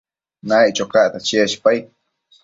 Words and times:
Naiccho 0.47 0.85
cacta 0.93 1.19
cheshpaid 1.27 1.83